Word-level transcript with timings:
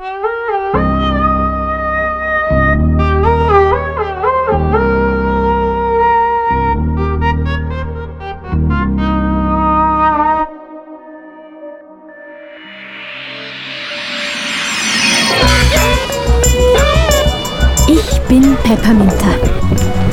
Ich 0.00 0.06
bin 18.28 18.56
Pepperminta. 18.62 19.14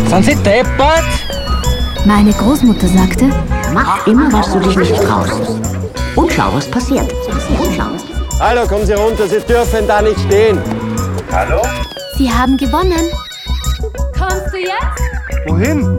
Sind 0.08 0.26
Sie 0.26 0.36
deppert? 0.44 1.04
Meine 2.06 2.32
Großmutter 2.32 2.88
sagte, 2.88 3.30
Mach 3.74 4.08
immer, 4.08 4.34
was 4.34 4.52
du 4.52 4.60
dich 4.60 4.76
nicht 4.78 4.96
traust. 4.96 5.60
Und 6.16 6.32
schau, 6.32 6.54
was 6.54 6.72
passiert. 6.72 7.14
Und 7.60 7.76
schau. 7.76 8.15
Hallo, 8.40 8.68
kommen 8.68 8.86
Sie 8.86 8.94
runter, 8.94 9.28
Sie 9.28 9.40
dürfen 9.40 9.88
da 9.88 10.02
nicht 10.02 10.20
stehen. 10.20 10.60
Hallo? 11.32 11.62
Sie 12.18 12.30
haben 12.30 12.58
gewonnen. 12.58 13.10
Kommst 14.18 14.52
du 14.52 14.58
jetzt? 14.58 15.48
Wohin? 15.48 15.98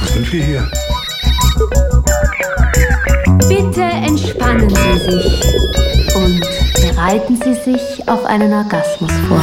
Wo 0.00 0.06
sind 0.14 0.32
wir 0.32 0.44
hier? 0.44 0.70
Bitte 3.48 3.82
entspannen 3.82 4.70
Sie 4.70 4.98
sich 5.10 5.42
und 6.16 6.40
bereiten 6.80 7.36
Sie 7.42 7.54
sich 7.54 8.08
auf 8.08 8.24
einen 8.24 8.52
Orgasmus 8.52 9.12
vor. 9.28 9.40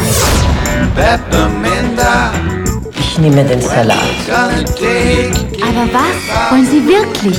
Ich 3.12 3.18
nehme 3.18 3.44
den 3.44 3.60
Salat. 3.60 3.98
Aber 4.30 5.86
was 5.92 6.50
wollen 6.50 6.66
Sie 6.66 6.88
wirklich? 6.88 7.38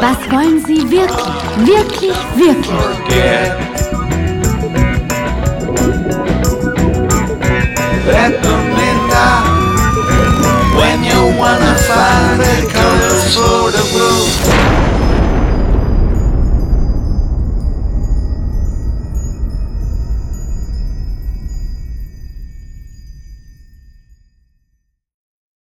Was 0.00 0.30
wollen 0.30 0.64
Sie 0.64 0.88
wirklich? 0.88 1.34
Wirklich, 1.66 2.16
wirklich? 2.36 2.78